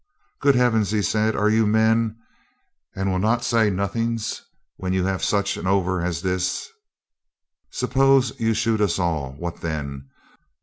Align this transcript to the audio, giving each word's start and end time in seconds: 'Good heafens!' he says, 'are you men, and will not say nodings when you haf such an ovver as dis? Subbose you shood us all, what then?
'Good 0.39 0.55
heafens!' 0.55 0.89
he 0.89 1.03
says, 1.03 1.35
'are 1.35 1.47
you 1.51 1.67
men, 1.67 2.17
and 2.95 3.11
will 3.11 3.19
not 3.19 3.43
say 3.43 3.69
nodings 3.69 4.41
when 4.77 4.93
you 4.93 5.05
haf 5.05 5.21
such 5.23 5.57
an 5.57 5.65
ovver 5.67 6.03
as 6.03 6.23
dis? 6.23 6.69
Subbose 7.71 8.39
you 8.39 8.55
shood 8.55 8.81
us 8.81 8.97
all, 8.97 9.33
what 9.33 9.61
then? 9.61 10.09